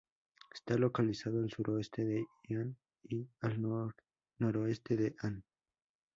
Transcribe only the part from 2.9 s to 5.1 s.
y al noroeste